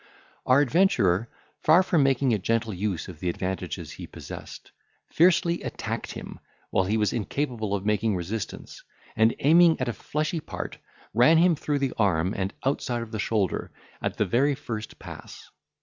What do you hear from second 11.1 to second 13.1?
ran him through the arm and outside